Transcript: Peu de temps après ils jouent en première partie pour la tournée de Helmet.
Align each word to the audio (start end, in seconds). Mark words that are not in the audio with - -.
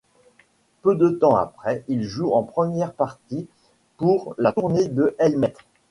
Peu 0.81 0.95
de 0.95 1.09
temps 1.09 1.35
après 1.35 1.83
ils 1.87 2.01
jouent 2.01 2.33
en 2.33 2.41
première 2.41 2.91
partie 2.91 3.47
pour 3.97 4.33
la 4.39 4.51
tournée 4.51 4.87
de 4.87 5.15
Helmet. 5.19 5.53